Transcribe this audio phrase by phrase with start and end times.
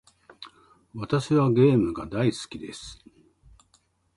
[0.95, 2.97] 私はゲームが大好きです。